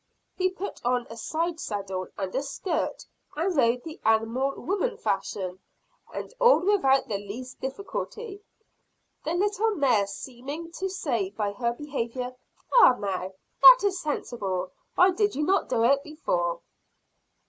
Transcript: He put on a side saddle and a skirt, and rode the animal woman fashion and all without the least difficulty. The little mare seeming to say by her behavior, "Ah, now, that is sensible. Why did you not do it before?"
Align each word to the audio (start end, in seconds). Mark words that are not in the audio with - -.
He 0.35 0.49
put 0.49 0.83
on 0.83 1.05
a 1.11 1.15
side 1.15 1.59
saddle 1.59 2.07
and 2.17 2.33
a 2.33 2.41
skirt, 2.41 3.05
and 3.35 3.55
rode 3.55 3.83
the 3.83 3.99
animal 4.03 4.55
woman 4.55 4.97
fashion 4.97 5.59
and 6.11 6.33
all 6.39 6.61
without 6.65 7.07
the 7.07 7.19
least 7.19 7.61
difficulty. 7.61 8.41
The 9.25 9.35
little 9.35 9.75
mare 9.75 10.07
seeming 10.07 10.71
to 10.71 10.89
say 10.89 11.29
by 11.29 11.51
her 11.53 11.73
behavior, 11.73 12.35
"Ah, 12.79 12.95
now, 12.97 13.33
that 13.61 13.79
is 13.83 14.01
sensible. 14.01 14.71
Why 14.95 15.11
did 15.11 15.35
you 15.35 15.43
not 15.43 15.69
do 15.69 15.83
it 15.83 16.01
before?" 16.03 16.61